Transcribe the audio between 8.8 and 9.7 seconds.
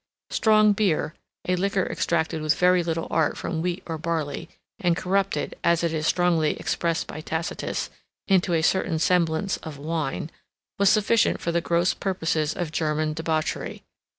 semblance